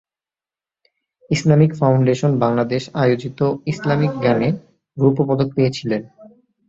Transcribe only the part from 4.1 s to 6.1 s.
গানে রৌপ্যপদক পেয়েছিলেন।